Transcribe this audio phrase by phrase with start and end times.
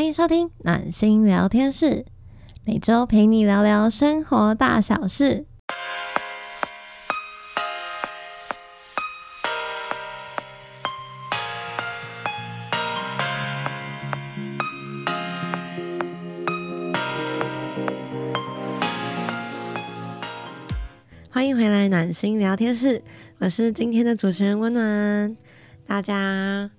[0.00, 2.06] 欢迎收听暖心聊天室，
[2.64, 5.44] 每周陪你聊聊生活大小事。
[21.28, 23.02] 欢迎回来暖心聊天室，
[23.38, 25.36] 我是今天的主持人温暖，
[25.86, 26.70] 大家。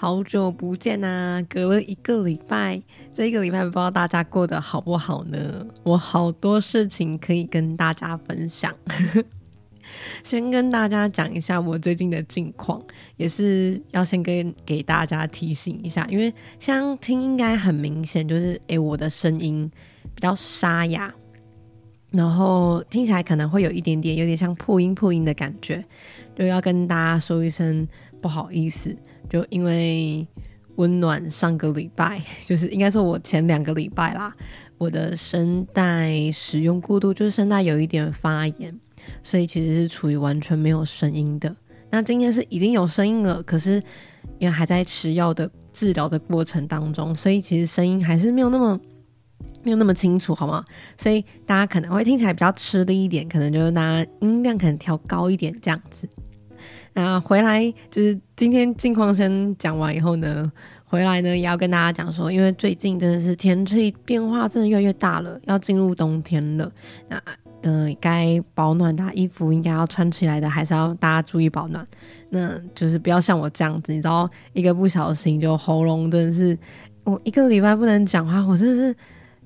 [0.00, 2.80] 好久不见呐，隔了一个礼拜，
[3.12, 5.66] 这一个礼拜不知道大家过得好不好呢？
[5.82, 8.74] 我好多事情可以跟大家分享，
[10.24, 12.82] 先跟大家讲一下我最近的近况，
[13.18, 19.70] 也是要先跟给大家提醒一下，因为像听应该很明显，就是诶，我的声音
[20.14, 21.12] 比较沙哑，
[22.10, 25.84] 然后听起来可能会有一点点有点像破音破音的感觉，
[26.34, 27.86] 就要跟大家说一声
[28.22, 28.96] 不好意思。
[29.30, 30.26] 就因为
[30.76, 34.34] 温暖上个礼拜， 就是应该说我前两个礼拜啦，
[34.76, 38.78] 我的声带使用过度，就是声带有一点发炎，
[39.22, 41.54] 所以其实是处于完全没有声音的。
[41.90, 43.82] 那今天是已经有声音了，可是
[44.38, 48.78] 因为还在吃药的治疗的过程当中，所以其实声音还是没有那么
[49.62, 50.64] 没有那么清楚，好吗？
[50.96, 56.08] 所以大家可能会听起来比较吃力一点，可能就是大家音量可能调高一点这样子。
[56.92, 60.50] 那回来就是今天近况先讲完以后呢，
[60.84, 66.70] 回来呢也要跟大家讲说，因为最近真的是天气变化真的越来越大了，要进入冬天了。
[67.08, 67.22] 那
[67.62, 71.86] 嗯，该保暖的衣服应该要穿起来的，还是要大家注意保暖。
[72.30, 76.58] 那就是不要像我这样子，你知道，一个不小心就喉咙真的是，
[77.04, 78.96] 我一个礼拜不能讲话，我真的是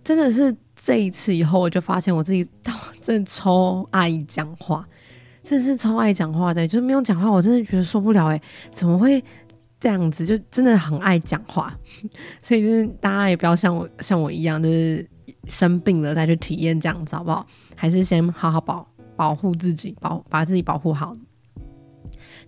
[0.04, 2.48] 真的是这一次以后，我就发现我自己
[3.00, 4.86] 真的超爱讲话。
[5.44, 8.40] 真的是超爱讲话的，就是没有讲话，我真的觉得受不了哎！
[8.72, 9.22] 怎么会
[9.78, 10.24] 这样子？
[10.24, 11.78] 就真的很爱讲话，
[12.40, 15.06] 所以就是大家也不要像我像我一样，就是
[15.46, 17.46] 生病了再去体验这样子，好不好？
[17.76, 21.14] 还是先好好保保护自己，保把自己保护好。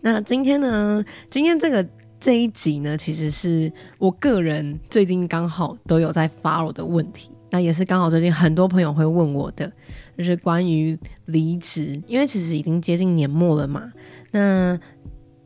[0.01, 1.05] 那今天呢？
[1.29, 1.87] 今天这个
[2.27, 7.31] 这一集呢，其实是我个人最近刚好都有在 follow 的问题。
[7.51, 9.71] 那也是刚好最近很多朋友会问我的，
[10.19, 13.93] 就是关于离职，因为其实已经接近年末了嘛。
[14.33, 14.77] 那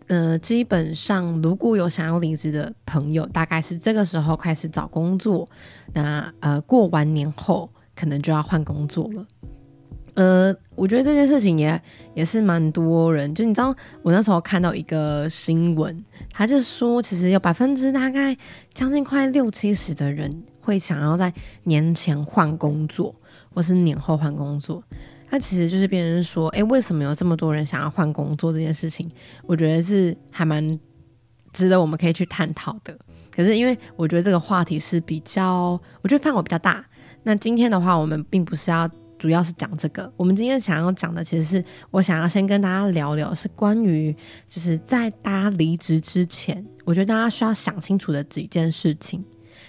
[0.07, 5.47] 呃，基本上如果有想要离职的朋友，大概是这个时候开始找工作。
[5.93, 9.27] 那呃，过完年后可能就要换工作了。
[10.15, 11.81] 呃，我觉得这件事情也
[12.15, 18.37] 也是蛮多人，就你知道，我那时候看到一个新闻，他就说，其实有百分之大概
[18.73, 20.43] 将近快六七十的人。
[20.63, 21.33] 会想要在
[21.65, 23.13] 年前换工作，
[23.53, 24.85] 或是年后换工作，
[25.31, 29.11] 那其实就是别人说，哎，为什么有这么多人想要换工作这件事情？
[29.47, 30.79] 我觉得是还蛮
[31.51, 32.97] 值得我们可以去探讨的。
[33.35, 36.85] 可是因为我觉得这个话题是比较，我觉得范围比较大。
[37.23, 38.89] 那今天的话，我们并不是要
[39.21, 44.17] 主要是讲这个，我们今天想要讲的，其实是我想要先跟大家聊聊，是关于
[44.49, 49.23] 就是在大家离职之前，我觉得大家需要想清楚的几件事情。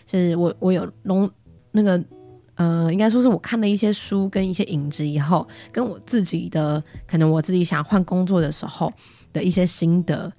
[0.06, 1.30] 就是我我有弄
[1.72, 2.02] 那个
[2.56, 8.90] 呃，应该说是我看了一些书跟一些影子以后，跟我自己的可能我自己想换工作的时候
[9.34, 10.32] 的一些心得，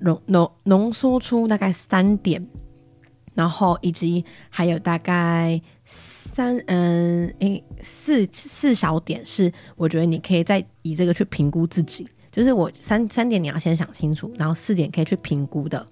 [0.00, 2.44] 浓浓浓缩出大概三点，
[3.34, 15.86] 然后以及还有大概三嗯诶四四小点是我觉得你可以再以这个去评估自己，就是我三三点你要先想清楚，然后四点可以去评估的，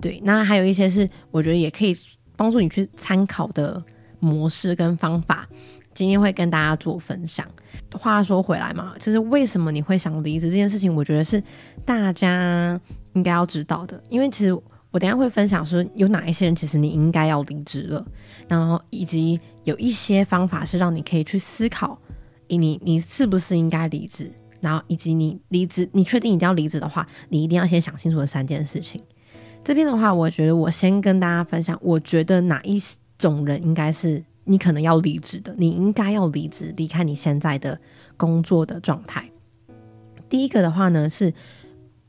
[0.00, 1.96] 对，那还有一些是我觉得也可以。
[2.34, 3.80] 帮助你去参考的
[4.18, 5.46] 模式跟方法，
[5.92, 7.46] 今天会跟大家做分享。
[7.92, 11.40] 话说回来嘛，就是为什么你会想离职这件事情，我觉得是
[11.84, 12.80] 大家
[13.12, 14.02] 应该要知道的。
[14.08, 14.58] 因为其实
[14.92, 18.06] 我等下会分享说，有哪一些人其实你应该要离职了，
[18.46, 21.98] 然后以及有一些方法是让你可以去思考，
[22.46, 24.30] 你你是不是应该离职，
[24.60, 29.02] 然后以及你离职，你确定一定要离职的话，你一定要先想清楚的三件事情。
[29.64, 32.80] 这边的话，我觉得我先跟大家分享，我觉得哪一
[33.16, 37.80] 种人应该是你可能要离职的，你应该要离职，离开你现在的
[38.18, 39.30] 工作的状态。
[40.28, 41.32] 第一个的话呢，是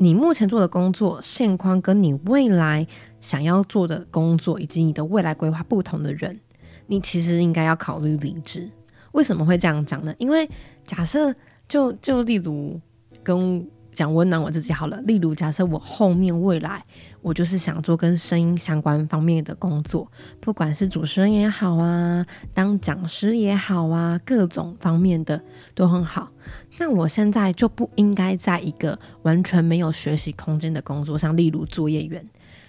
[0.04, 2.86] 你目前做的工作现况跟你未来
[3.22, 6.42] 想要做的工作以及你的未来规划不同的人，
[6.88, 8.70] 你其实应该要考虑离职。
[9.14, 10.14] 为什么会这样讲呢？
[10.18, 10.50] 因为
[10.84, 11.34] 假设
[11.70, 12.80] 就就例如
[13.24, 13.66] 跟。
[13.96, 15.00] 讲温暖我自己好了。
[15.02, 16.84] 例如，假设我后面未来
[17.22, 22.26] 我就是想做跟声音相关方面的工作，不管是主持人也好啊，
[22.56, 25.40] 当讲师也好啊，各种方面的
[25.76, 26.32] 都很好。
[26.78, 32.26] 那我现在就不应该在一个完全没有学习空间的工作上，例如作业员。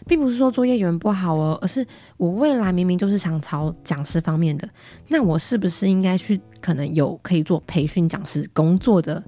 [0.06, 1.86] 并不是说作业员不好哦，而是
[2.18, 4.68] 我未来明明就是想朝讲师方面的，
[5.08, 9.22] 那我是不是应该去可能有可以做培训讲师工作的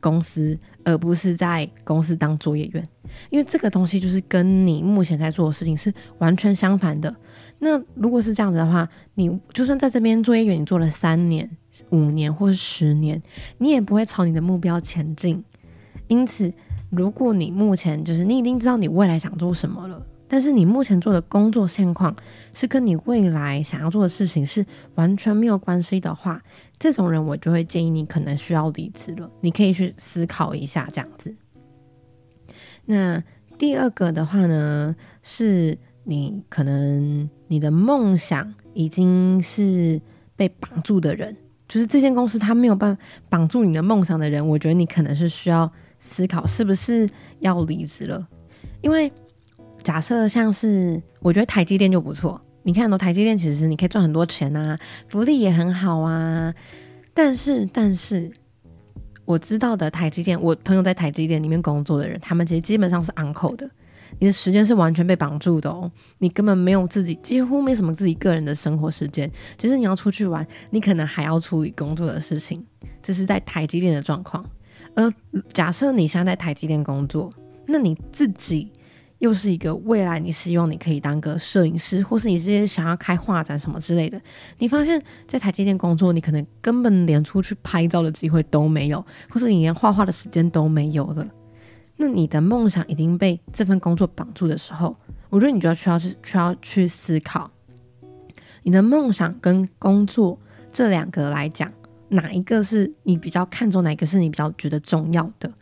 [0.00, 2.86] 公司，而不是在公司当作业员？
[3.30, 7.16] 因为这个东西就是跟你目前在做的事情是完全相反的。
[7.60, 11.48] 那如果是这样子的话，你就算在这边作业员，你做了三年、
[11.90, 13.22] 五年或是十年，
[13.58, 15.44] 你也不会朝你的目标前进。
[16.08, 16.52] 因此，
[16.90, 22.14] 如果你目前就是你已经知道你未来想做什么了，但是你目前做的工作现况
[22.52, 24.64] 是跟你未来想要做的事情是
[24.94, 26.42] 完全没有关系的话，
[26.78, 29.30] 这种人我就会建议你可能需要离职了。
[29.40, 31.34] 你可以去思考一下这样子。
[32.84, 33.22] 那
[33.56, 40.00] 第二个的话呢，是你可能你的梦想已经是
[40.34, 41.36] 被绑住的人，
[41.72, 47.08] 就是这间公司它没有办法绑住你的梦想的人，我觉得你可能是需要思考是不是
[47.40, 48.28] 要离职了。
[48.82, 49.10] 因为
[49.82, 54.78] 假设像是我觉得台积电就不错，你看，很多台积电其实你可以赚很多钱啊，
[55.08, 56.52] 福利也很好啊，
[57.14, 58.30] 但是但是。
[59.24, 63.70] 我知道的台积电，我朋友在台积电里面工作的人，他们其实基本上是 uncle 的，
[64.18, 69.30] 你的时间是完全被绑住的哦，你根本没有自己，几乎没什么自己个人的生活时间。
[69.56, 72.64] 其实你要出去玩，你可能还要处理工作的事情，
[73.00, 74.44] 这是在台积电的状况。
[74.94, 75.12] 而
[75.52, 77.32] 假设你现在在台积电工作，
[77.66, 78.70] 那你自己。
[79.18, 84.20] 又是一个未来，你希望你可以当个摄影师，或是你是想要开画展什么之类的。
[84.58, 91.24] 你发现，在台积电工作，你可能根本连出去拍照的机会都没有，或是你连画画的时间都没有了。
[92.02, 94.96] 那你的梦想已经被这份工作绑住的时候，
[95.30, 97.48] 我觉得你就要需要去需要去思考，
[98.64, 100.36] 你的梦想跟工作
[100.72, 101.70] 这两个来讲，
[102.08, 105.52] 哪一个是你比较看重，哪一个是你比较觉得重要的？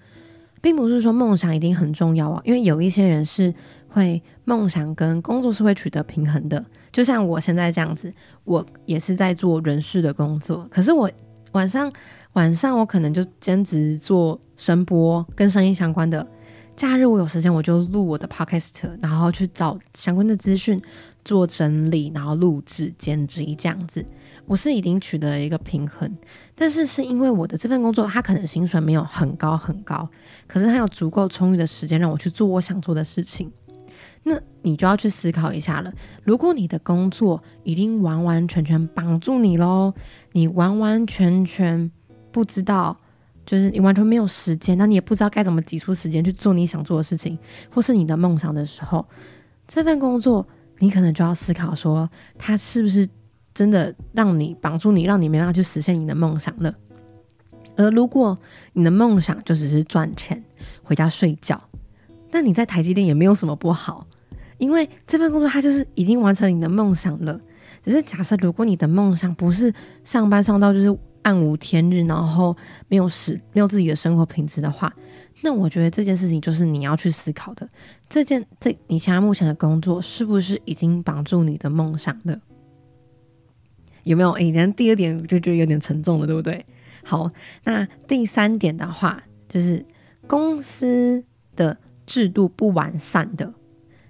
[0.63, 3.53] 并不是说梦想一定很重要啊，因为有一些人是
[3.89, 6.65] 会梦想跟工作是会取得平衡的。
[6.91, 8.11] 就像我现在这样子，
[8.45, 11.11] 我也是在做人事的工作，可是我
[11.53, 11.93] 晚上
[12.35, 16.27] 晚上我可能就兼职做声播跟声音相关的。
[16.77, 20.81] 假日我有时间我就录我的 podcast，然后去找相关的资讯
[21.25, 24.06] 做整理，然后录制剪辑这样子。
[24.47, 26.11] 我是已经取得了一个平衡，
[26.55, 30.09] 但是是因为我的这份工作，它可能薪水没有很高很高，
[30.47, 33.53] 可是它有足够充裕的时间让我去做我想做的事情。
[34.23, 35.93] 那你就要去思考一下了。
[36.25, 39.93] 如果你的工作已经完完全全绑住你喽，
[40.33, 41.91] 你完完全全
[42.31, 42.97] 不知道，
[43.44, 47.38] 就是你完全没有时间，那你也不知道该怎么挤出时间去做你想做的事情，
[47.71, 49.06] 或是你的梦想的时候，
[49.67, 50.47] 这份工作
[50.79, 53.09] 你可能就要思考说，它是不是。
[53.53, 56.73] 真的让你绑住你，让你没办法去实现你的梦想了。
[57.77, 58.38] 而如果
[58.75, 60.43] 你的梦想就只是赚钱、
[60.85, 61.61] 回家睡觉，
[62.31, 64.06] 那你在台积电也没有什么不好，
[64.59, 67.41] 因为这份工作它就是已经完成你的梦想了。
[67.83, 69.75] 只是假设如果你的梦想不是
[70.05, 72.57] 上班上到就是暗无天日，然后
[72.89, 74.95] 没有时没有自己的生活品质的话，
[75.43, 77.69] 那我觉得这件事情就是你要去思考的。
[78.09, 82.41] 这件这你现在目前的工作是不是已经绑住你的梦想了？
[84.05, 84.31] 有没有？
[84.31, 86.65] 哎，那第二点就觉得有点沉重了，对不对？
[87.05, 87.29] 好，
[87.65, 89.85] 那第三点的话，就是
[90.27, 91.23] 公司
[91.55, 91.77] 的
[92.07, 93.53] 制度不完善的。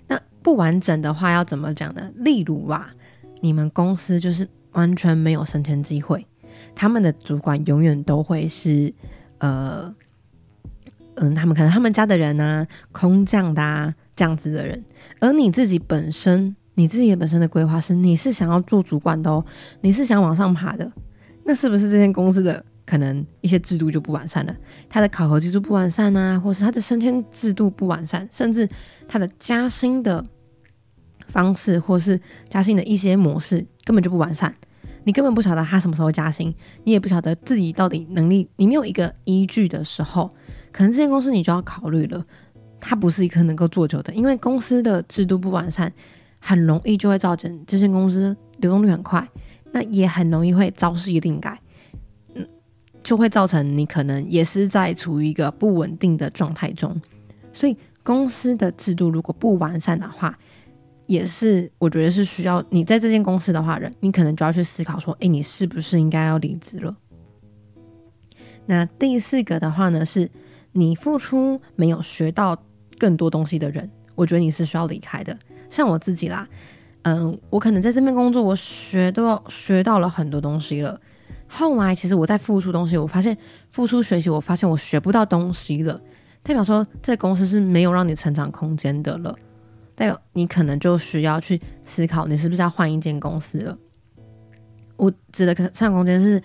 [0.07, 2.11] 那不完整的话要怎么讲呢？
[2.15, 2.95] 例如啊，
[3.41, 6.25] 你们公司就是完全没有升迁机会，
[6.75, 8.93] 他们的主管永远都会是
[9.39, 9.95] 呃，
[11.17, 14.85] 嗯，他们可能他们家的人啊，空降的啊，这样子的人，
[15.21, 16.57] 而你自己本身。
[16.75, 19.45] 你自己本身的规划是，你是想要做主管的哦，
[19.83, 20.91] 你是想往上爬的，
[21.45, 24.57] 那是不是这间公司的可能一些制度就不完善了？
[24.89, 28.67] 它的考核制度不完善啊，或是它的升迁制度不完善，甚至
[29.07, 30.25] 它的加薪的
[31.27, 34.55] 方式，或是加薪的一些模式根本就不完善，
[35.05, 36.55] 你根本不晓得他什么时候加薪，
[36.85, 40.31] 你也不晓得自己到底能力，你没有一个依据的时候，
[40.73, 42.25] 可能这间公司你就要考虑了，
[42.81, 45.93] 它不是一个能够做久的，因为公司的制度不完善。
[46.43, 49.29] 很容易就会造成这间公司流动率很快，
[49.73, 51.61] 那也很容易会招式一定改，
[52.35, 52.49] 嗯，
[53.03, 56.99] 就会造成你可能也是在处于一个不稳定的状态中。
[57.53, 60.39] 所以公司的制度如果不完善的话，
[61.11, 66.97] 也是我觉得是需要你在这间公司的话，人你可能就要去思考说，哎，你是不是应该要离职了？
[68.67, 70.31] 那第四个的话呢，是
[70.71, 72.57] 你付出没有学到
[72.97, 75.37] 更多东西的人，我觉得你是需要离开的。
[75.69, 76.47] 像我自己啦，
[77.03, 81.01] 嗯，我可能在这边工作，我学到学到了很多东西了。
[81.49, 83.37] 后来其实我在付出东西，我发现
[83.73, 86.01] 付出学习，我发现我学不到东西了，
[86.45, 89.37] 代表说这公司是没有让你成长空间的了。
[90.01, 93.77] 代表你可能就需要去思考，你是不是要换一间公司了。
[94.97, 96.43] 我指的上上空间是，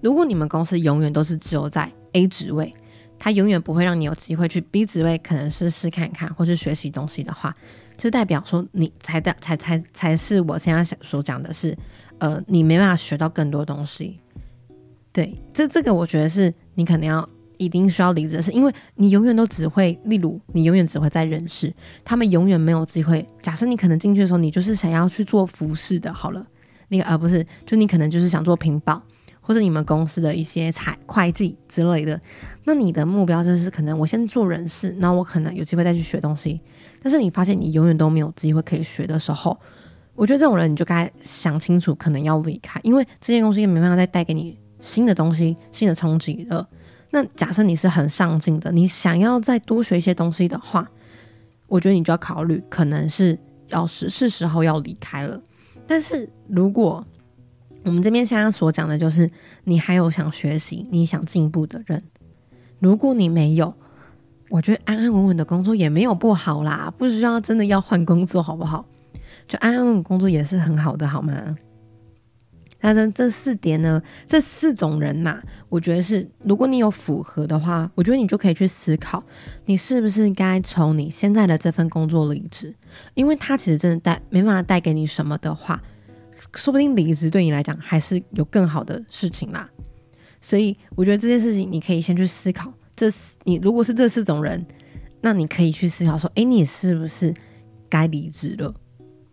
[0.00, 2.74] 如果你们公司永远都是只有在 A 职位，
[3.16, 7.54] 它永远不会让你有机会去 B 职位，可能是试看看或是学习东西的话，
[7.96, 11.78] 就代表说你才的才才才是我现在想所讲的是，
[12.18, 14.18] 呃，你没办法学到更多东西。
[15.12, 21.72] 对，这这个我觉得是你可能要一定需要离职的是，因为你永远都只会，例如你永远只会在人事，
[22.04, 23.26] 他们永远没有机会。
[23.42, 26.46] 假设你可能进去的时候，你就是想要去做服饰的，好了，
[26.88, 29.02] 那个而不是，就你可能就是想做屏保，
[29.40, 32.20] 或者你们公司的一些财会计之类的。
[32.64, 36.60] 那你的目标就是可能我先做人事，那我可能有机会再去学东西。
[37.02, 39.58] 但是你发现你永远都没有机会可以学的时候，
[40.14, 44.58] 我觉得这种人你就该想清楚，可能要离开，因为这些东西没办法再带给你。
[44.78, 46.68] 新的东西，新的冲击了。
[47.16, 50.86] 那假设你是很上进的，你想要再多学一些东西的话，
[51.66, 55.40] 我觉得你就要考虑，可能是要是是时候要离开了。
[55.86, 57.02] 但是如果
[57.84, 59.30] 我们这边现在所讲的就是，
[59.64, 62.02] 你还有想学习、你想进步的人，
[62.80, 63.72] 如果你没有，
[64.50, 68.84] 我觉得安安稳稳的工作也没有不好啦，不需要真的要换工作，好不好？
[69.48, 71.56] 就安安稳稳工作也是很好的，好吗？
[72.86, 79.20] 但是这四点呢，这四种人嘛，我觉得是，如果你有符合的话，我觉得你就可以去思考，
[79.64, 82.72] 你是不是该从你现在的这份工作离职，
[83.14, 85.82] 因为他其实真的带没办法带给你什么的话，
[86.54, 89.68] 说不定离职对你来讲还是有更好的事情啦。
[90.40, 93.10] 所以我觉得这件事情你可以先去思考，这
[93.42, 94.64] 你如果是这四种人，
[95.20, 97.34] 那你可以去思考说，哎，你是不是
[97.88, 98.72] 该离职了？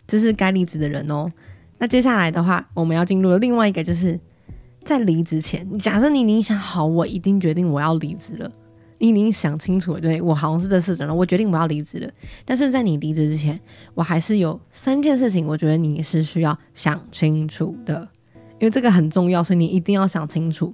[0.07, 1.31] 这是该离职的人哦。
[1.77, 4.19] 那接下来的话，我们要进入另外一个，就是
[4.83, 8.51] 在离职前，假设你已经想好，我一定决定我要离职了，
[8.99, 12.09] 你已经想清楚了，对我好像是这四种了，我决定我要离职了。
[12.45, 13.59] 但是在你离职之前，
[13.95, 18.07] 我还是有三件事情，我觉得你是需要想清楚的，
[18.59, 20.73] 因为这个很重要，所以你一定要想清楚。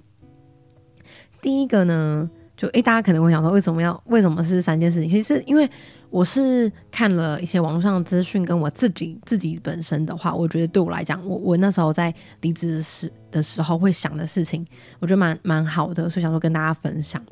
[1.42, 2.30] 第一个呢，
[2.60, 5.10] 就诶，大家可能会想说，为什么要为什么是三件事情？
[5.10, 5.68] 其实因为。
[6.12, 12.12] 我是看了一些网络上的资讯，跟我自己自己本身的话，我觉得对我来讲，我我那时候在
[12.42, 14.66] 离职时的时候会想的事情，
[14.98, 17.24] 我觉得蛮蛮好的，所以想说跟大家分享。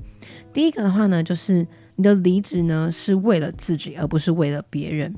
[0.53, 1.65] 第一个的话呢，就是
[1.96, 5.12] 你的离职呢是为了自己，而不是为了别人。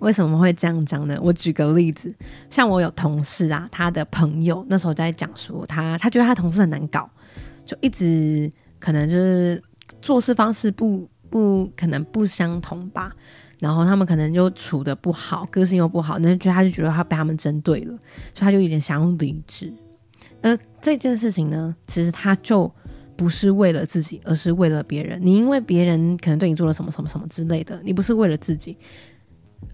[0.00, 1.18] 为什么会这样讲呢？
[1.22, 2.14] 我举个例子，
[2.50, 7.08] 像我有同事啊，他的朋友那时候在讲说，他他觉得他同事很难搞，
[7.64, 9.62] 就一直可能就是
[10.00, 11.08] 做事方式不。
[11.30, 13.12] 不可能不相同吧，
[13.58, 17.92] 然后他们可能就处的不好，个性又不好，那就他就觉得他被他们针对了，
[18.32, 19.70] 所以他就有点想要离职。
[20.40, 22.74] 而这件事情呢，其实他就
[23.14, 25.20] 不是为了自己，而是为了别人。
[25.22, 28.74] 你因为别人可能对你做了什么什么什么之类的，你不是为了自己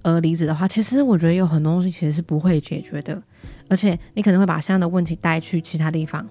[0.03, 3.23] 而离职的话，其实我觉得有很多东西其实是不会解决的，
[3.69, 6.29] 而且你可能会把现在的问题带去其他地方。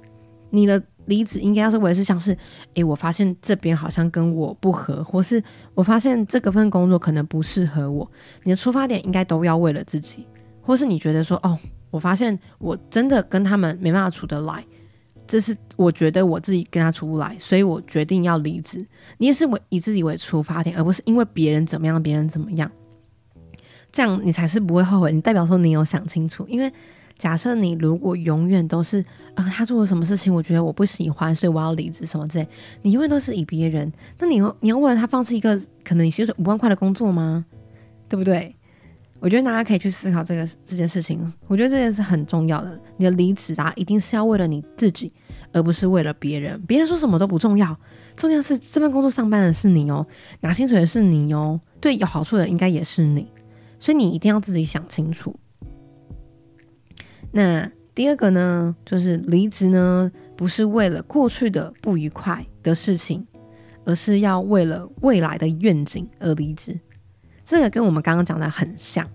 [0.49, 0.83] 你的。
[1.05, 2.37] 离职应该要是为是像是，
[2.75, 5.43] 诶，我发现这边好像跟我不合，或是
[5.73, 8.09] 我发现这个份工作可能不适合我。
[8.43, 10.25] 你的出发点应该都要为了自己，
[10.61, 11.57] 或是你觉得说，哦，
[11.91, 14.65] 我发现我真的跟他们没办法处得来，
[15.27, 18.85] 这是我觉得我自己跟他处不来，所以我决定要离职。
[19.17, 22.71] 你也是为以自己为出发点，而不是因为别人怎么样，别人怎么样，
[23.91, 25.11] 这样你才是不会后悔。
[25.11, 26.71] 你代表说你有想清楚，因为。
[27.23, 28.99] 假设你如果永远都是
[29.33, 32.45] 啊，他做了什么事情，我觉得我不喜欢，所以我要离职什么之类，
[32.81, 33.89] 你永远都是以别人，
[34.19, 37.45] 那你要你要为了他放弃一个可能你薪水五万块的工作吗？
[38.09, 38.53] 对不对？
[39.21, 41.17] 我觉得大家可以去思考这个这件事情。
[41.47, 45.13] 我觉得这件事很重要的，你的离职啊，一定是要为了你自己，
[45.53, 46.61] 而不是为了别人。
[46.67, 47.73] 别人说什么都不重要，
[48.17, 50.05] 重要是这份工作上班的是你哦，
[50.41, 53.31] 拿薪水的是你哦，对有好处的应该也是你，
[53.79, 55.33] 所以你一定要自己想清楚。
[57.35, 63.25] 那第二个呢，就是离职呢，不是为了过去的不愉快的事情，
[63.85, 66.79] 而是要为了未来的愿景而离职。
[67.43, 69.09] 这个跟我们刚刚讲的很像，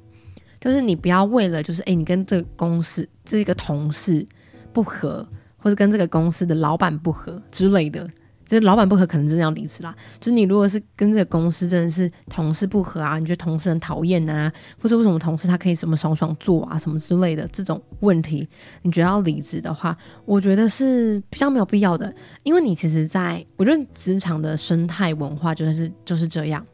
[0.60, 4.26] 就是你不要为了就是诶，你跟这个公司这个同事
[4.72, 8.08] 不合，或者跟这个公司的老板不合之类的。
[8.48, 9.94] 就是老板不合，可能真的要离职啦。
[10.18, 14.50] 就是你如果是跟这个公司真的是同事不合啊，你觉得同事很讨厌呐，
[14.80, 18.48] 或者为什么同事他可以什么爽爽做啊，什么之类的这种问题，
[18.80, 22.10] 你觉得要离职的话，我觉得是比较没有必要的。
[22.42, 26.66] 因为你其实在我觉得职场的生态文化就是就是这样，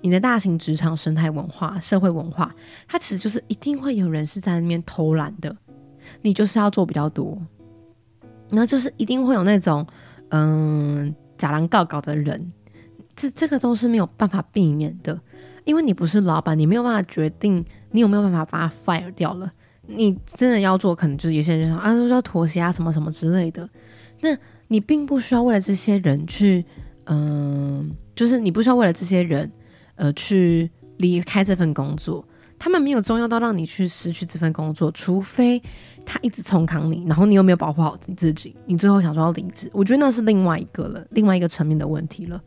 [0.00, 2.50] 你的大型职场生态文化、社会文化，
[2.88, 5.54] 它其实就是一定会有人是在那边偷懒的，
[6.22, 7.38] 你就是要做比较多，
[8.48, 9.86] 然后就是一定会有那种。
[10.30, 12.52] 嗯，假狼告告的人，
[13.14, 15.20] 这这个都是没有办法避免的，
[15.64, 19.52] 因为你不是老板，你没有办法决定你有没有办法把他 fire 掉了。
[19.86, 23.68] 你真的要做，可能就是有些人就说啊，都要妥协啊，什么什么之类的。
[24.20, 24.36] 那
[24.68, 26.64] 你并不需要为了这些人去，
[27.06, 29.50] 嗯，就是你不需要为了这些人，
[29.96, 32.24] 呃，去离开这份工作。
[32.60, 35.60] 他们没有重要到让你去失去这份工作，除非
[36.04, 42.38] 他一直冲扛你，然后你又没有保护好你自己，你最后想说要离职，我觉得那是另外一个了，另外一个层面的问题了。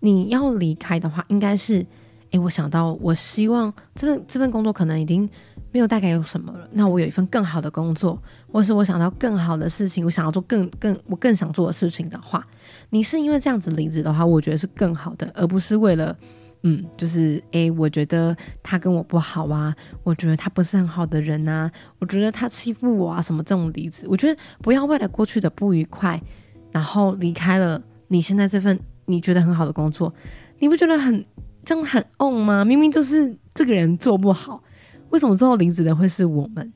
[0.00, 1.86] 你要离开的话，应该是，
[2.32, 5.30] 诶，我想到，我希望这份这份工作可能已经
[5.70, 12.44] 没有带给我什么了，那我有一份更好的工作，或是我想到更好的事情，我想要做更更我更想做的事情的话，
[12.90, 16.18] 你是因为这样子离职的话，我觉得是更好的，而不是为了。
[16.64, 26.22] 嗯，就是诶，我觉得他跟我不好啊，我觉得他不是很好的人呐，我觉得他欺负我啊，什么这种例子，我觉得不要为了过去的不愉快，
[26.70, 30.14] 然后离开了你现在这份你觉得很好的工作，
[30.60, 31.24] 你不觉得很
[31.64, 32.64] 这样很 on 吗？
[32.64, 34.62] 明明就是这个人做不好，
[35.10, 36.72] 为什么最后离职的会是我们？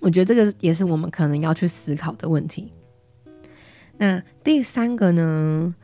[0.00, 2.72] 我觉得这个也是我们可能要去思考的问题。
[3.98, 5.74] 那第三个呢？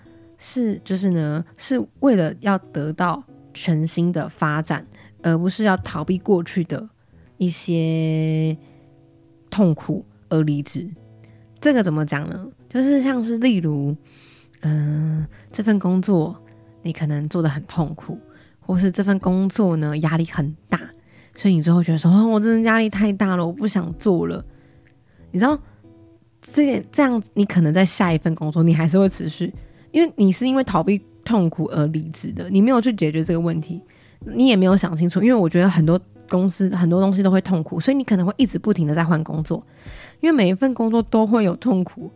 [0.43, 4.87] 是，就是呢，是为了要得到全新的发展，
[5.23, 6.89] 而不是要逃避过去的
[7.37, 8.57] 一些
[9.51, 10.89] 痛苦而离职。
[11.61, 12.49] 这个怎么讲呢？
[12.71, 13.95] 就是像是例如，
[14.63, 16.35] 嗯，这份工作
[16.81, 18.19] 你可能做的很痛苦，
[18.61, 20.81] 或是这份工作呢压力很大，
[21.35, 24.43] 所以你最后觉得说，哦，我真的压力太大了，我不想做了。
[25.33, 25.61] 你知道，
[26.41, 29.53] 这这样你可能在下一份工作，你还是会持续。
[29.93, 33.81] 因为你是因为逃避痛苦而离职的，你没有去解决这个问题，
[34.35, 35.23] 你也没有想清楚。
[35.23, 39.65] 因为我觉得很多公司很多东西都会痛苦，所以你可能会一直不停的在换工作。
[40.21, 42.11] 因为每一份工作都会有痛苦，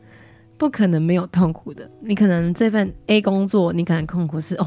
[0.56, 1.90] 不可能没有痛苦的。
[2.00, 4.66] 你可能这份 A 工作，你可能痛苦是哦，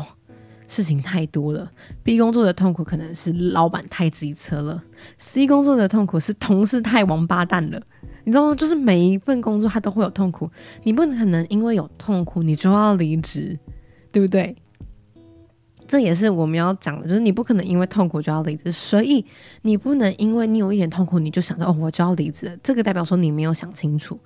[0.67, 1.71] 事情太多了
[2.03, 4.83] ；B 工作的痛苦可能是老板太机车了
[5.19, 7.81] ；C 工作的痛苦是同事太王八蛋了。
[8.27, 8.55] 你知道吗？
[8.55, 10.51] 就是每一份工作它都会有痛苦，
[10.84, 13.58] 你不可能因为有痛苦你就要离职，
[14.12, 14.54] 对不对？
[15.88, 19.25] 这也是我们要讲的，就是你不可能因为痛苦就要离职，所以
[19.62, 24.19] 你不能因为你有一点痛苦你就想着哦我就要离职，这个代表说你没有想清楚。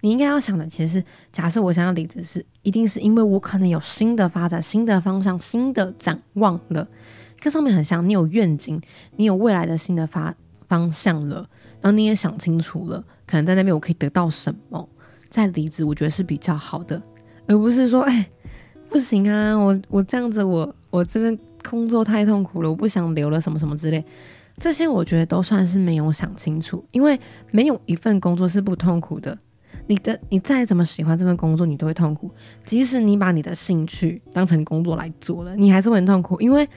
[0.00, 6.88] 你应该要想的其实是，假设我想要离职是一定是因为我可能有新的发展、新的方向、新的展望了，
[7.38, 8.80] 跟上面很像，你有愿景，
[9.16, 10.34] 你有未来的新的发
[10.66, 11.46] 方向了，
[11.82, 13.04] 然后你也想清楚了。
[13.32, 14.86] 可能在那边我可以得到什么，
[15.30, 17.00] 再离职，我觉得是比较好的，
[17.46, 18.28] 而不是说，哎，
[18.90, 24.04] 不行啊，我我这样子，我我这边工作太痛苦了，我不想留了，什么什么之类，
[24.58, 27.18] 这些我觉得都算是没有想清楚，因为
[27.52, 29.38] 没有一份工作是不痛苦的，
[29.86, 32.30] 你的你再怎么喜欢这份工作，你都会痛苦，
[32.66, 36.68] 即使你把你的兴趣当成工作来做了，你还是会很痛苦，因为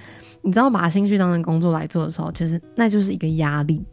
[0.42, 3.84] 你知道把兴趣当成工作来做的时候，其实那就是一个压力，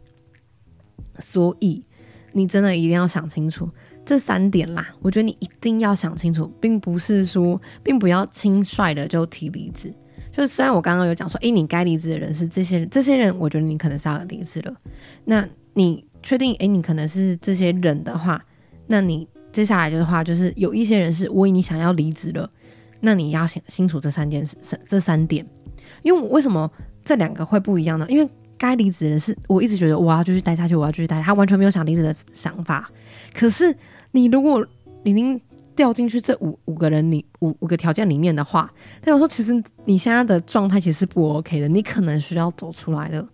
[1.19, 1.83] 所以。
[2.33, 3.69] 你真的一定要想清楚
[4.03, 4.93] 这三点啦！
[5.01, 9.93] 我觉得你一定要想清楚，并不是说，并不要轻率的就提离职。
[10.31, 14.75] 就是虽然我刚刚有讲说，诶，你该离职的人是这些人，这些人，我觉得你可能是要离职了。
[15.25, 18.43] 那你确定，诶，你可能是这些人的话，
[18.87, 22.49] 那你接下来的话，就是有一些人是为你想要离职了，
[23.01, 25.45] 那你要想清楚这三件事，这三点。
[26.01, 26.69] 因为为什么
[27.05, 28.05] 这两个会不一样呢？
[28.09, 28.27] 因为
[28.63, 32.89] 该离职的人是我一直觉得我要继续待下去，我要继续待，他完全没有想离职的想法。
[33.33, 33.75] 可是
[34.11, 34.65] 你如果
[35.03, 35.37] 已经
[35.75, 38.71] 掉进去这五五个人里五五个条件里面的话，
[39.01, 43.27] 代表说其实你现在的状态其实是不 OK 的，你可能需要走出来的。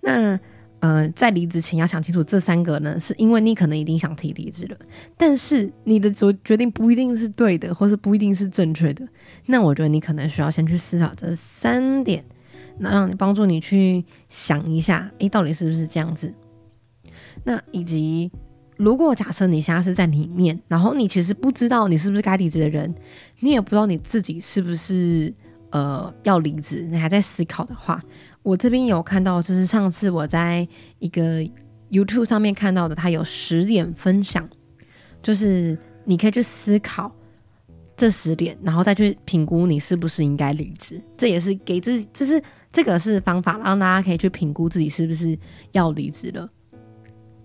[0.00, 0.40] 那
[0.80, 4.76] 呃，在离职前要想清楚这三个呢，是因为你可能已经想提离职了，
[5.16, 9.06] 但是你的决决定不一定是对的，或是不一定是正确的。
[9.46, 12.24] 那我觉得你可能需要先去思考这三点。
[12.78, 16.32] 那让你帮助你去想一下，诶，到底是不是这样子？
[17.44, 18.30] 那以及
[18.76, 22.92] 如果假设你现在是在里面，然后你其实不知道你是不是该离职的人，
[23.40, 25.32] 你也不知道你自己是不是
[25.70, 28.02] 呃要离职，你还在思考的话，
[28.42, 30.66] 我这边有看到，就是上次我在
[30.98, 31.40] 一个
[31.90, 34.48] YouTube 上面看到的，它有十点分享，
[35.22, 37.14] 就是你可以去思考。
[37.96, 45.38] 这十点，然后再去评估你是不是应该离职，这也是给自己，就是这个是方法，让大家可以去评估自己是不是
[45.72, 46.48] 要离职了。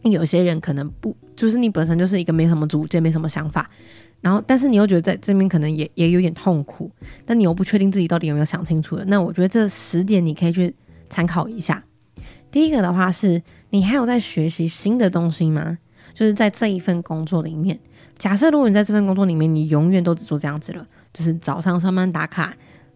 [0.04, 3.70] 有些人可能不，就是你本身就是一个没什么主见、没什么想法，
[4.22, 6.90] 然后但是你又觉得在这边可能也也有点痛苦，
[7.26, 9.06] 但你又不确定自己到底有没有想清楚了。
[9.06, 10.74] 那我觉得这十点你可以去
[11.10, 11.84] 参考一下。
[12.50, 15.78] 第一个的话是，你还有在学习新的东西吗？
[16.14, 17.80] 就是在这一份工作里面。
[18.20, 22.54] 假设如果你在这份工作里面，你永远都只做这样子了，就是早上上班打卡，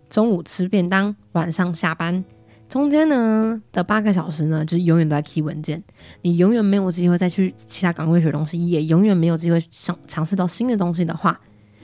[0.09, 2.23] 中午吃便当，晚上下班。
[2.67, 5.81] 中间呢的八个小时呢，就是永远都在 key 文件，
[6.23, 11.39] 你永远没有机会再去其他岗位学东西，也永远没有机会想尝试到新的东西的话，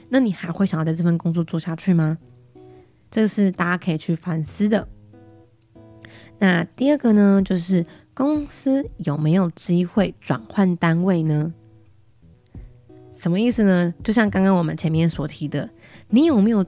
[0.09, 2.17] 那你还会想要在这份工作做下去吗？
[3.09, 4.87] 这个是大家可以去反思的。
[6.39, 11.53] 那第二个呢，就是公司有没有机会转换单位呢？
[13.19, 13.93] 什么意思呢？
[14.03, 15.69] 就像刚刚我们前面所提的，
[16.09, 16.65] 你有没有？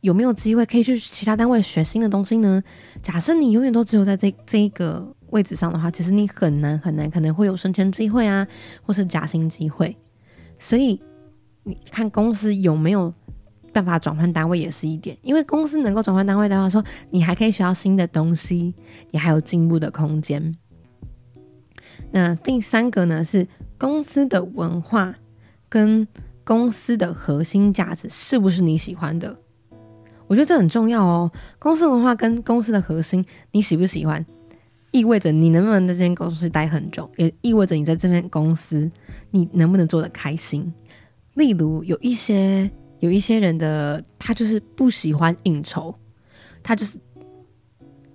[0.00, 2.62] 有没有机会可以去其他单位学新的东西呢？
[3.02, 8.46] 假设你永远都只有在这这一个位置上的话，其实你很难很难，可能会有升迁机会啊，
[8.82, 9.94] 或是加薪机会。
[10.58, 11.00] 所以
[11.64, 13.12] 你看公司有没有
[13.72, 18.74] 办法转换单位也是一点，因为公司能够转换单位的话，说你还可以学到新的东西，
[19.10, 20.56] 你还有进步的空间。
[22.12, 23.46] 那第三个呢，是
[23.76, 25.14] 公司的文化
[25.68, 26.06] 跟
[26.44, 29.36] 公司的核心价值是不是你喜欢的？
[30.28, 31.30] 我觉得这很重要哦。
[31.58, 34.24] 公司文化跟公司的核心，你喜不喜欢，
[34.90, 38.90] 意味着你能不能在这间公司待很久，也意味着你在这间公司
[39.30, 40.72] 你能不能做得开心。
[41.34, 45.94] 例如，有一些有一些人的他就是不喜欢应酬，
[46.62, 46.98] 他就是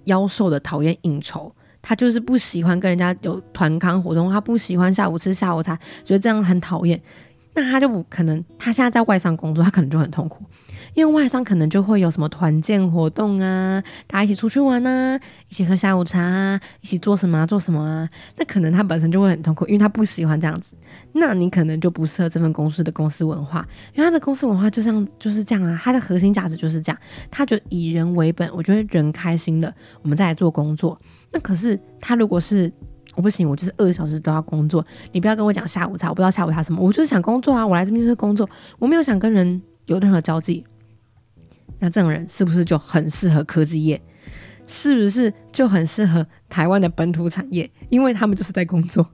[0.06, 7.02] 妖瘦的讨厌应酬，他就是不喜欢跟人家有团康活动，他不喜欢下午吃下午茶，觉得这样很讨厌。
[7.54, 10.44] 那他就不可能，他现在在外商工作，他可能就很痛苦。
[10.94, 20.76] 因为外商可能就会有什么团建活动啊，大家一起出去玩啊，一起喝下午茶啊，一起做什么做什么啊，那可能他本身就会很痛苦，因为他不喜欢这样子。
[21.14, 28.50] 那你可能就不适合这份公司的公司文化，因为他的公司文化就像就是这样啊，他的核心价值就是这样，他就以人为本。
[28.54, 31.00] 我觉得人开心了，我们再来做工作。
[31.32, 32.70] 那可是他如果是
[33.16, 40.66] 我不行，我就是二十小时都要工作，你不要跟我讲下午茶，我不知道下午茶什么，我就是想工作啊，我来这边就是工作，我没有想跟人有任何交际。
[41.80, 44.02] 那这种人是不是就很适合科技业？
[44.68, 47.70] 是不是就很适合台湾的本土产业？
[47.90, 49.06] 因为他们就是在工作。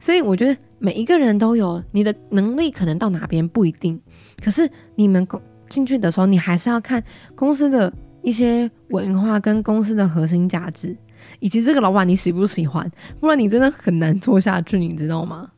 [0.00, 4.00] 所以我觉得每一个人都有你的能力，可能到哪边不一定。
[4.42, 7.04] 可是你们公进去的时候，你还是要看
[7.36, 10.96] 公司的一些文化跟公司的核心价值，
[11.38, 15.50] 以及这个老板你喜不喜欢，不然你真的很难做下去，你知道吗？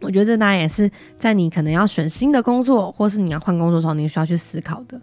[0.00, 5.00] 我觉得这当然也是在你可能要选新的工作，或是你要换工作的时候，你需要去思考的。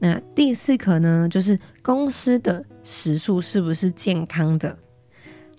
[0.00, 4.76] 那第四可呢，就是公司的时数是不是健康的？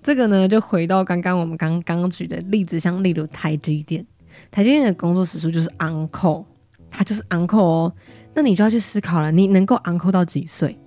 [0.03, 4.05] 这个呢，就回到刚刚我们刚刚举的例子，像例如台积电，
[4.51, 6.43] 台积电的工作时数就是 uncle，
[6.91, 7.93] 它就是 uncle 哦。
[8.33, 10.77] 那你就要去思考了，你能够 uncle 到几岁？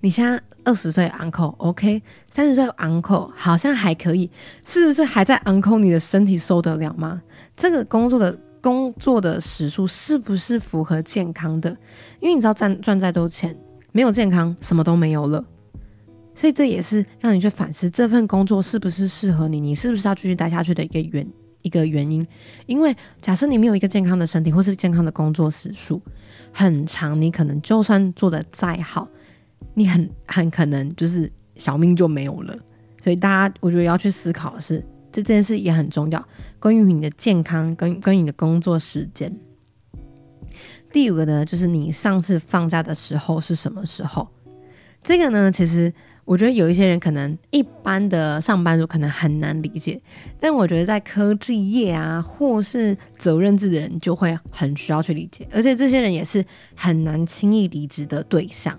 [0.00, 0.42] 你现在？
[0.64, 4.30] 二十岁 uncle，OK，三十岁 uncle 好像还可以，
[4.64, 7.22] 四十岁还在 uncle，你的身体受得了吗？
[7.56, 11.70] 这个工作的工作的时数是不是符合健康的？
[12.20, 13.56] 因为你知道赚赚再多钱，
[13.92, 15.44] 没有健康什么都没有了。
[16.34, 21.26] 所以这也是让你去反思这份工作是不是适合你，你是不是要继续待下去的一个原
[21.62, 22.26] 一个原因。
[22.66, 26.02] 因为假设你没有一个健康的身体，或是健康的工作时数
[26.52, 29.06] 很长，你可能就算做的再好。
[29.72, 32.54] 你很很可能就是小命就没有了，
[33.02, 39.34] 所以大家我觉得要去思考的是，这件事也很重要，关于你的健康跟跟你的工作时间。
[40.92, 44.28] 第五个呢，就是你上次放假的时候是什么时候？
[45.02, 45.92] 这个呢，其实
[46.24, 50.00] 我觉得有一些人可能一般的上班族可能很难理解，
[50.40, 58.78] 但我觉得在科技业啊，或是责任制的人就会很需要去理解，而且这些人也是很难轻易离职的对象。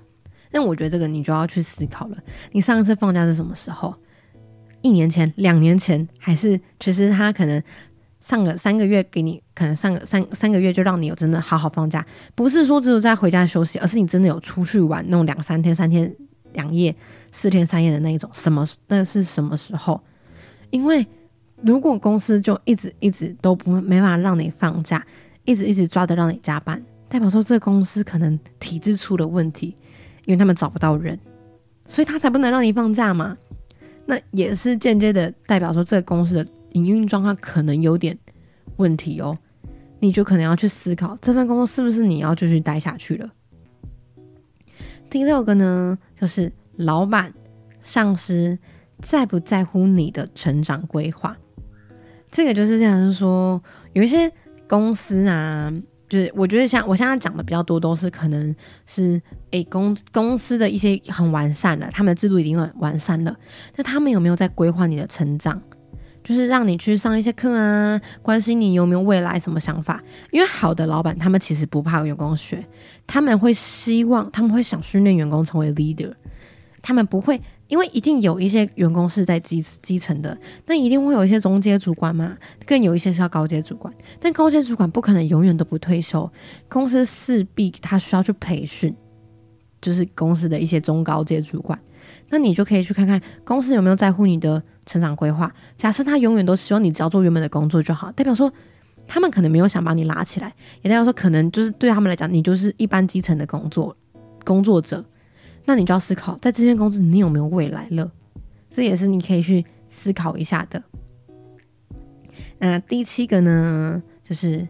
[0.55, 2.17] 那我觉得这个你就要去思考了。
[2.53, 3.93] 你上一次放假是什么时候？
[4.81, 7.61] 一年前、两年前，还是其实他可能
[8.21, 16.15] 上个三个月给你，可能上个三三个月就让你有真的好好放假，不是说只有在回家休息，而是你真的有出去玩那种两三天、三天
[16.53, 16.95] 两夜、
[17.33, 18.29] 四天三夜的那一种。
[18.31, 18.65] 什么？
[18.87, 19.99] 那是什么时候？
[20.69, 21.05] 因为
[21.61, 25.05] 如果公司就一直一直都不没法让你放假，
[25.43, 29.75] 一直一直抓着让你加班，代表说这个公司可能体制出了问题。
[30.25, 31.19] 因为他们找不到人，
[31.87, 33.37] 所以他才不能让你放假嘛。
[34.05, 38.17] 那也是间接的代表说，这个公司的营运状况可能有点
[38.77, 39.37] 问题哦。
[39.99, 43.31] 你就可能要去思考，这份工作是不是你要继续待下去了。
[45.09, 47.33] 第六个呢，就是老板、
[47.81, 48.59] 上司
[48.99, 51.37] 在不在乎你的成长规划。
[52.29, 53.61] 这个就是这样，是说
[53.93, 54.31] 有一些
[54.67, 55.73] 公司啊。
[56.07, 63.35] 就是我觉得像我现在讲的比较多，都是可能是诶公公司的一些很完善了，他们的制度已经很完善了。
[63.75, 65.61] 那他们有没有在规划你的成长？
[66.23, 70.03] 就是让你去上一些课啊，关心你有没有未来什么想法。
[70.31, 72.65] 因为好的老板，他们其实不怕员工学，
[73.05, 76.13] 他们会希望，他们会想训练员工成为 leader，
[76.81, 77.39] 他们不会。
[77.67, 83.93] 因为一定有一些员工是在基基层的，那一定会有一些中阶主管嘛，更有一些是要高阶主管。
[84.19, 86.31] 但高阶主管不可能永远都不退休，
[86.69, 88.95] 公司势必他需要去培训，
[89.81, 91.79] 就是公司的一些中高阶主管。
[92.29, 95.51] 那你就可以去看看公司有没有在乎你的成长规划。
[95.75, 98.51] 假设他永远都希望你只要做原本的工作就好，代表说
[99.07, 103.97] 他们可能没有想把你拉起来，也代表说可能就是对他们来讲，你就是一般基层的工作
[104.43, 105.03] 工作者。
[105.65, 108.11] 那你就要思考，在这间公司你有没有未来了？
[108.69, 110.83] 这也是你可以去思考一下的。
[112.59, 114.67] 那第七个呢，就是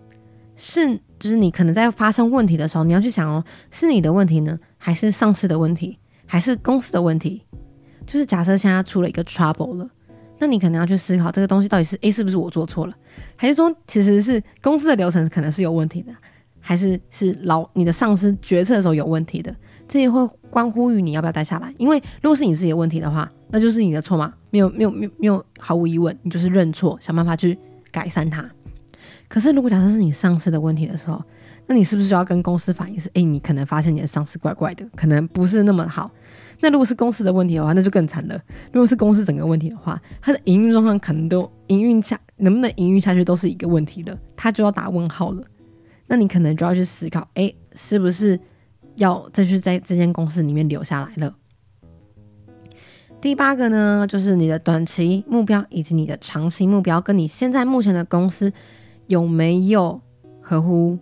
[0.56, 7.44] 是就是你可能在发生问题的时候，你要去想哦，是你的问题呢，还是上司的问题，还是公司的问题？
[8.06, 9.90] 就是假设现在出了一个 trouble 了，
[10.40, 12.96] 那你可能要去思考这个东西到底是诶，是不是我做错了，
[13.36, 16.12] 还是说其实是公司的流程可能是有问题的，
[16.60, 19.56] 还是是老你的上司决策的时候有问题的？
[19.88, 27.58] 这也会关乎于你要不要待下来，因为如果是你自己的问题的话，那就是你的错嘛，没有没有没有没有毫无疑问，你就是认错，想办法去
[27.92, 28.50] 改善它。
[29.28, 31.24] 可是如果假设是你上司的问题的时候，
[31.68, 36.12] 那你是不是就要跟公司反映是，哎，你可能发现你的上司怪怪的，可能不是那么好。
[36.62, 38.40] 那如果是公司的问题的话，那就更惨了。
[38.72, 45.44] 如果是公司整个问题的话，它的营运状况可能都营运下能不能营运下去都是一个问题了，它就要打问号了。
[46.08, 48.40] 那你可能就要去思考，哎，是不是？
[48.96, 51.36] 要再去在这间公司里面留下来了。
[53.22, 58.54] 第八个呢，就是你的短期目标以及你的长期目标，跟你现在目前的公司
[59.08, 60.00] 有没有
[60.42, 61.00] 合乎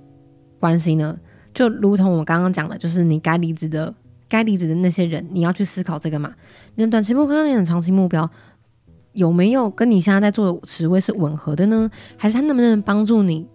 [0.59, 1.17] 关系呢？
[1.53, 3.93] 就如同我刚刚讲的，就是你该离职的、
[4.29, 6.33] 该离职的那些人，你要去思考这个嘛。
[6.75, 8.29] 你的短期目标跟你的长期目标
[9.13, 11.91] 有没有跟你现在在做的职位是吻合的呢？
[12.15, 13.45] 还是他能不能帮助你？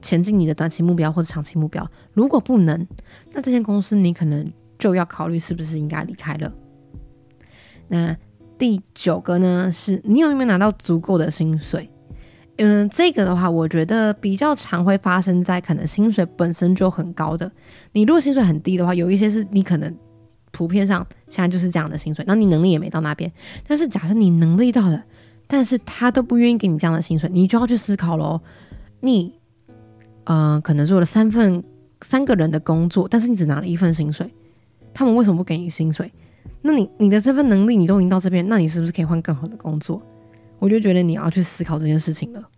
[0.00, 2.86] 前进你的短期目标或者长期目标，如果不能，
[3.32, 6.52] 那这间公司你可能就要考虑是不是应该离开了。
[7.88, 8.16] 那
[8.58, 11.90] 第九个呢，是你有没有拿到足够的薪水？
[12.56, 17.50] 嗯，这个的话，我觉得比较常会发生在可能薪水本身就很高的。
[17.92, 19.94] 你如果薪水很低的话，有一些是你可能
[20.50, 23.30] 普遍上现在就是这样的薪水，那你能力也没到那边。
[23.66, 25.02] 但是假设你能力到了，
[25.46, 28.40] 但是他都不愿意给你这样的薪水，你就要去思考喽，
[29.00, 29.39] 你。
[30.32, 31.64] 嗯，可能做了三份
[32.00, 34.32] 三个人的工作，但是你只拿了一份薪水，
[34.94, 36.12] 他们为什么不给你薪水？
[36.62, 40.00] 那你你的这份能力你都已经到这边，那你是不是可以换更好的工作？
[40.60, 42.48] 我就觉得你要去思考这件事情了，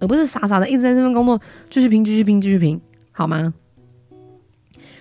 [0.00, 1.38] 而不是傻傻的一直在这份工作
[1.68, 2.80] 继续拼、继续拼、继续拼，
[3.12, 3.52] 好吗？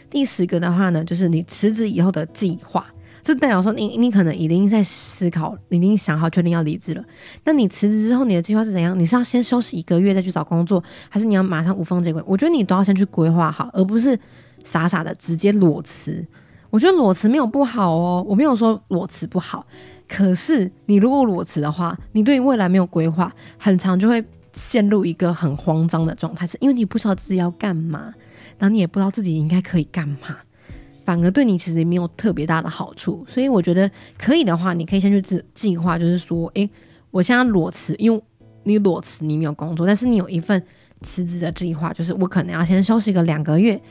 [0.09, 2.93] 第十个的话呢，就是你辞职以后的计划。
[3.27, 7.03] 这代表说，你你可能已经在思考，已经想好确定要离职了。
[7.43, 8.97] 那你辞职之后，你的计划是怎样？
[8.97, 12.23] 你是要先休息一个月再去找工作，还是你要马上无缝接轨？
[12.25, 14.17] 我觉得你都要先去规划好，而不是
[14.63, 16.25] 傻傻的直接裸辞。
[16.69, 19.67] 我觉得裸辞没有不好哦，我没有说裸辞不好。
[20.07, 28.13] 可是你如果裸辞的话，你对未来没有规划，很长就会陷入一个很慌张的状态，是因为你不知道自己要干嘛，
[28.57, 30.37] 然后你也不知道自己应该可以干嘛。
[31.07, 36.69] 反而对你其实也没有特别大的好处，所以我觉得可以的话，你可以先去计计划，就是说，诶，
[37.11, 38.21] 我现在裸辞，因为
[38.63, 40.61] 你裸辞你没有工作，但是你有一份
[40.99, 43.81] 辞职的计划，就是我可能要先休息个两个月，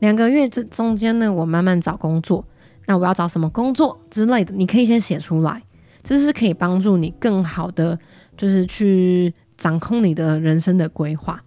[0.00, 2.44] 两个月这中间呢，我慢慢找工作，
[2.84, 5.62] 那我要找什么工作之类的，你可以先写出来，
[6.02, 7.98] 这是可以帮助你更好的
[8.36, 11.42] 就是去掌控你的人生的规划。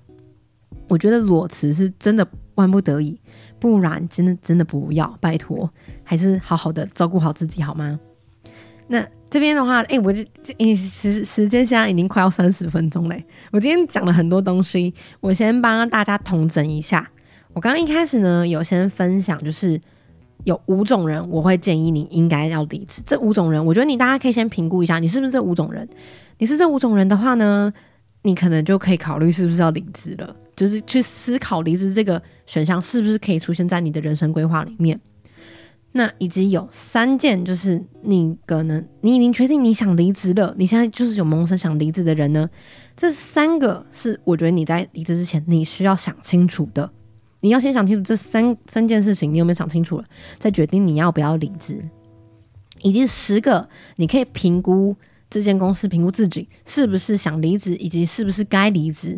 [0.87, 2.27] 我觉得裸辞是真的
[2.59, 3.19] 万不得已。
[3.59, 5.69] 不然，真的真的不要，拜托，
[6.03, 7.99] 还是好好的照顾好自己好吗？
[8.87, 13.23] 那这边的话，哎，我这这时时间现在已经快要三十分钟嘞。
[13.51, 17.09] 我今天讲了很多东西，我先帮大家统整一下。
[17.53, 19.79] 我刚刚一开始呢，有先分享，就是
[20.45, 23.01] 有五种人，我会建议你应该要离职。
[23.05, 25.87] 这五种人，我觉得你大家可以先评估一下，你是不是这五种人？
[26.37, 27.71] 你是这五种人的话呢，
[28.23, 30.35] 你可能就可以考虑是不是要离职了。
[30.59, 34.99] 就是去思考离职这个选项是不是可以出现在你的人生规划里面。
[35.93, 42.49] 那以及有三件，就是你可能你已经确定你想离职了，你现在就是有萌生想离职的人呢。
[42.97, 46.91] 这三个是我觉得你在离职之前你需要想清楚的。
[47.39, 50.03] 你要先想清楚这三三件事情，你有没有想清楚了，
[50.37, 51.81] 再决定你要不要离职。
[52.81, 54.93] 以及十个，你可以评估
[55.29, 59.17] 这间公司，评估自己是不是想离职，以及是不是该离职，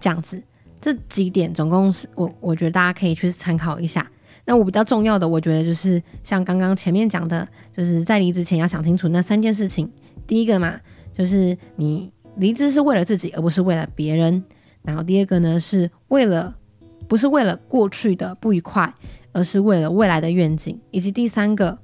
[0.00, 0.42] 这样子。
[0.84, 4.06] 这几点总共是我，我觉得大家可以去参考一下。
[4.44, 9.90] 那我比较重要的，我觉得就是像刚刚前面讲的，就是在离职前要想清楚那三件事情。
[10.26, 10.78] 第一个嘛，
[11.16, 14.44] 就是你离职是为了自己，而不是为了别人。
[14.82, 16.54] 然后第二个呢，是为了
[17.08, 18.92] 不是为了过去的不愉快，
[19.32, 20.78] 而是为了未来的愿景。
[20.90, 21.78] 以及第三个，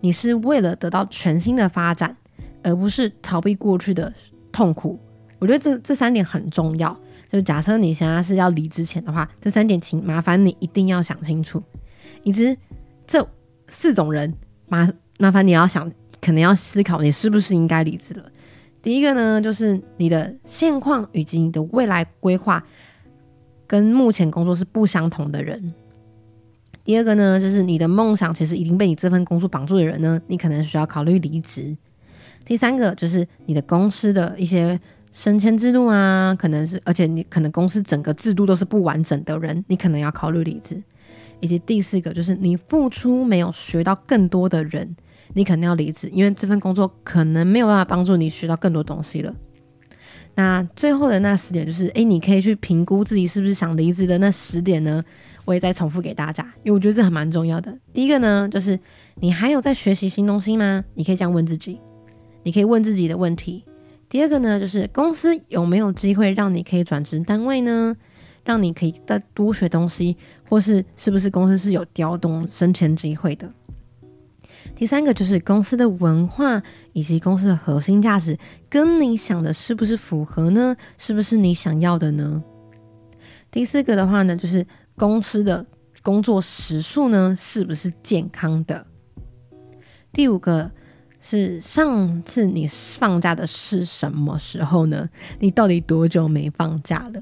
[0.00, 2.16] 你是为了得到全新的发展，
[2.62, 4.14] 而不是逃避过去的
[4.52, 4.96] 痛苦。
[5.40, 6.96] 我觉得这这三点很重要。
[7.30, 11.62] 就假设你现在是要离职前的话，这三点请麻烦你一定要想清楚。
[12.22, 12.56] 以及
[13.06, 13.26] 这
[13.68, 14.32] 四种人，
[14.68, 18.24] 麻麻烦你要想，可能要思考你是不是应该离职了。
[18.82, 22.64] 第一个呢，就是你的现况以及你的未来规划
[23.66, 25.74] 跟目前工作是不相同的人。
[26.84, 31.76] 第二个呢，就是你的梦想其实已经被你这份工作绑住的人呢，你可能需要考虑离职。
[32.44, 34.78] 第三个就是你的公司的一些
[35.16, 40.82] 升迁制度啊，可能是而且你可能公司整个制度都是不完整的人，你可能要考虑离职。
[41.40, 44.94] 以及第四个就是你付出没有学到更多的人。
[45.32, 49.34] 你肯定要离职，因为这份工作可能没有办法帮助你学到更多东西了。
[50.34, 55.02] 那最后的那十点就是，诶，你可以去评估自己是不是想离职的那十点呢？
[55.46, 57.74] 我也再重复给大家，因为我觉得这还蛮重要的。
[57.94, 58.78] 第一个呢，就是
[59.14, 60.84] 你还有在学习新东西吗？
[60.94, 61.80] 你可以这样问自己，
[62.42, 63.64] 你可以问自己的问题。
[64.08, 67.96] 第二个呢，就是公司有没有机会让你可以转职单位呢？
[68.44, 70.16] 让你可以再多学东西，
[70.48, 73.52] 或是是不是公司是有调动升迁机会的？
[74.76, 78.38] 第三个就是公司的文化以及公司的核心价值，
[78.68, 80.76] 跟你想的是不是符合呢？
[80.96, 82.44] 是不是你想要的呢？
[83.50, 84.64] 第四个的话呢，就是
[84.96, 85.66] 公司的
[86.02, 88.86] 工作时数呢，是不是健康的？
[90.12, 90.70] 第五个
[91.28, 95.10] 是上次你放假的是什么时候呢？
[95.40, 97.20] 你到底多久没放假了？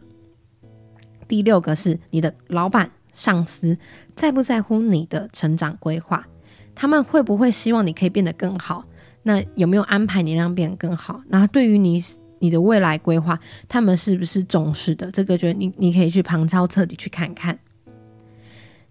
[1.27, 3.79] 第六个是你的老板、上司
[4.15, 6.29] 在不在乎你的成长规划？
[6.75, 8.85] 他们会不会希望你可以变得更好？
[9.23, 11.23] 那有没有安排你让变得更好？
[11.29, 11.99] 那对于你
[12.41, 15.11] 你的未来规划，他们是不是重视的？
[15.11, 17.59] 这个觉得你你可以去旁敲侧击去看看。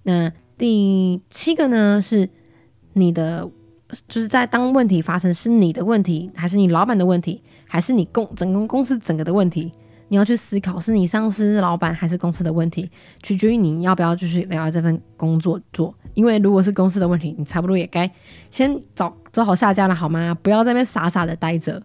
[0.01, 2.27] 那第七个呢，是
[2.93, 3.47] 你的
[4.07, 9.71] 就是在当问题发生是你的问题，还是你老板的问题，还是你公整个公司整个的问题？
[10.09, 12.91] 你要去思考，是你上司、老板还是公司的问题，
[13.23, 15.95] 取决于你要不要继续留在这份工作做。
[16.13, 18.11] 因为如果是公司的问题，你差不多也该
[18.51, 20.37] 先找找好下家了，好吗？
[20.43, 21.81] 不要在那边傻傻的待着。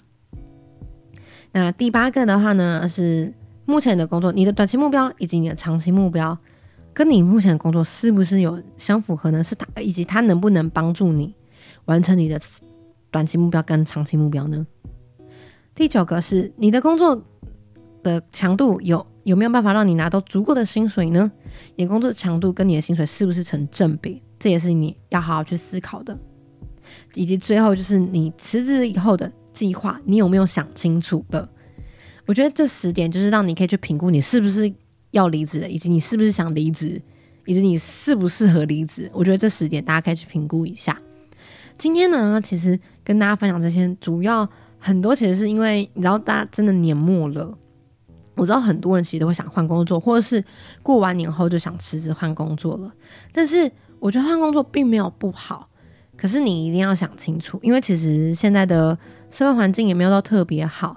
[1.52, 3.32] 那第八个的话呢，是
[3.64, 6.36] 目前的工作，你的短期目标以及你的长期目标，
[6.92, 9.42] 跟你目前的工作是不是有相符合呢？
[9.42, 11.34] 是它以及它能不能帮助你
[11.88, 12.40] 完成你的
[13.10, 14.66] 短期目标跟长期目标呢？
[15.74, 17.22] 第九个是你的工作。
[18.00, 21.30] 的强度有有没有办法让你拿到足够的薪水呢？
[21.74, 24.22] 你的工作强度跟你的薪水是不是成正比？
[24.38, 26.16] 这也是你要好好去思考的。
[27.14, 31.46] 以及最后就是你辞职以后的计划，你有没有想清楚的？
[32.24, 34.72] 我觉得这十点就是让你可以去评估你是不是
[35.10, 37.02] 要离职的，以及你是不是想离职，
[37.46, 39.10] 以及你适不适合离职。
[39.12, 40.98] 我觉得这十点大家可以去评估一下。
[41.78, 44.46] 今天呢，其实跟大家分享这些，主要
[44.80, 47.56] 很多其实是因为你知道，大家真的年末了。
[48.34, 50.44] 我知道很多人其实都会想换工作，或者是
[50.82, 52.92] 过完年后就想辞职换工作了。
[53.32, 55.68] 但是我觉得换工作并没有不好，
[56.16, 58.98] 可是你一定要想清楚，因为其实现在的
[59.30, 60.96] 社会环境也没有到特别好，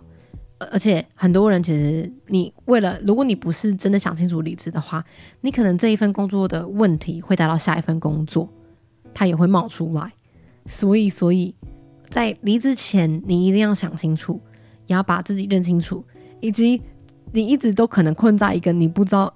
[0.71, 5.03] 而且很多人其实你为了，如果你不是真的想清楚离职的话，
[5.41, 8.49] 你可能这一份工作的问题会带到下一份工作，
[9.13, 10.13] 它也会冒出来。
[10.65, 11.53] 所以，所以
[12.09, 14.41] 在离职前，你一定要想清楚，
[14.87, 16.03] 也要把自己认清楚，
[16.39, 16.81] 以及。
[17.33, 19.33] 你一直都可能困在一个你不知道，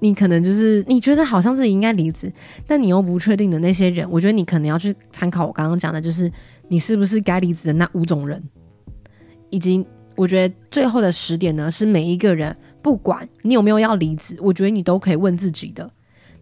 [0.00, 2.32] 你可能就是你觉得好像自己应该离职，
[2.66, 6.28] 但你又不确定的那些人，我觉得你可能要去参考我刚刚讲的，就是
[6.66, 8.42] 你是不是该离职的那五种人，
[9.48, 9.86] 以及
[10.16, 15.88] 我觉得最后的十点呢，是每一个人不管你有没有要离职，我觉得你都可以问自己的，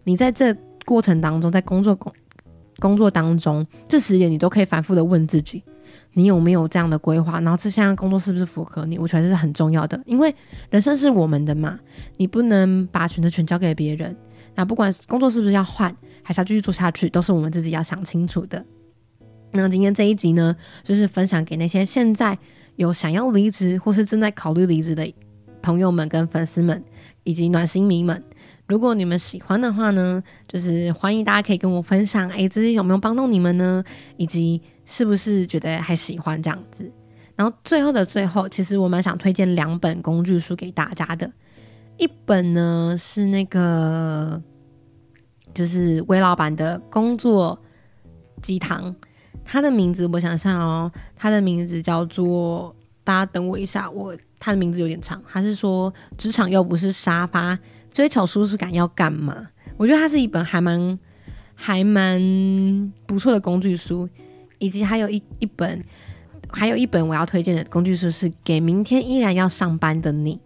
[0.05, 0.51] 你在这
[0.85, 2.11] 过程当中，在工作工
[2.79, 5.63] 工作当中，这十点你都可以反复的问自己。
[6.13, 7.39] 你有没有这样的规划？
[7.41, 8.97] 然后这项工作是不是符合你？
[8.97, 10.33] 我觉得是很重要的，因为
[10.69, 11.79] 人生是我们的嘛，
[12.17, 14.15] 你不能把选择权交给别人。
[14.55, 18.63] 那不管工作是不是要换，还是要继续做下去，都是我们自己要想清楚的。
[19.51, 22.37] 那今天这一集呢，就是分享给那些现在
[22.77, 25.09] 有想要离职或是正在考虑离职的
[25.61, 26.83] 朋友们、跟粉丝们
[27.23, 28.23] 以及暖心迷们。
[28.67, 33.83] 如果你们喜欢的话呢，就是欢迎大家可以跟我分享，哎，这些有没有帮到你们呢？
[34.17, 36.91] 以及是不是觉得还喜欢这样子？
[37.35, 41.31] 然后最后的最后，其实我蛮想推荐两本工具书给大家的。
[41.97, 44.41] 一本呢是那个，
[45.53, 47.59] 就是魏老板的工作
[48.41, 48.95] 鸡汤，
[49.43, 57.57] 他的名字我想想哦，他的名字叫做大家等我一下，我他的名字有点长，他是说职场又不是沙发，
[57.95, 59.47] 追求舒适感要干嘛？
[59.77, 60.99] 我觉得它是一本还蛮
[61.55, 64.09] 还蛮不错的工具书，
[64.59, 65.81] 以及还有一一本
[66.49, 70.37] 还有一本我要推荐的工具书是给明天依然要上班的你，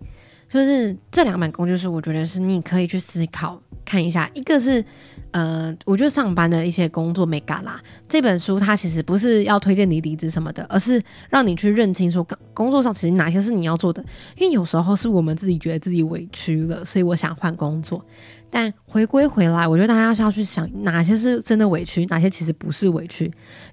[0.47, 4.85] 就是这两本工具书，我觉得是你可以去思考看一下，一个是。
[5.31, 7.79] 呃，我觉得上班的一些工作没干啦。
[8.07, 14.03] 这本书它其实不是要推荐你离职什么的，而是让你去认清说工作上其实哪些是你要做的。
[14.37, 18.03] 因为有时候是我们自己觉得自己委屈了，所以我想换工作。
[18.49, 23.25] 但回归回来，我觉得大家是要去想哪些是真的委屈，哪些其实不是委屈。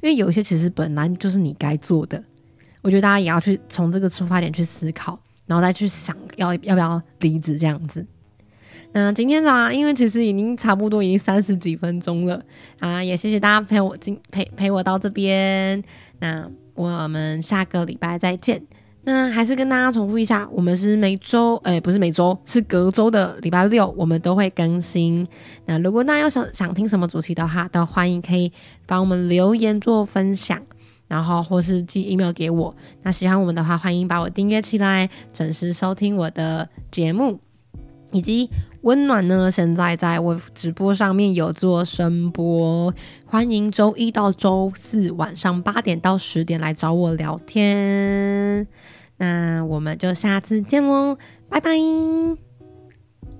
[0.02, 2.22] 因为有一些其实本来就是你该做的。
[2.82, 8.06] 我觉得大家也要去从这个出发点去思考，然后再去想要要不要离职这样子。
[8.96, 12.42] 那今天早上，因为其实已经差不多已经三十几分钟了
[12.78, 15.84] 啊，也谢谢大家陪我今陪陪我到这边。
[16.18, 18.62] 那我们下个礼拜再见。
[19.02, 25.28] 那还是跟大家重复一下，我们是每周，哎，不是每周，是隔周的礼拜六，我们都会更新。
[25.66, 28.50] 那如果大家要想想听什么主题的话，都欢迎可以
[28.86, 30.58] 帮我们留言做分享，
[31.06, 32.74] 然后或是寄 email 给我。
[33.02, 37.38] 那喜欢我们的话，欢迎把我订阅起来，准时收听我的节目。
[38.12, 38.48] 以及
[38.86, 42.94] 温暖呢，现在在我直播上面有做声波，
[43.26, 48.64] 欢迎周一到周四晚上八点到十点来找我聊天。
[49.16, 51.18] 那我们就下次见喽，
[51.48, 52.45] 拜拜。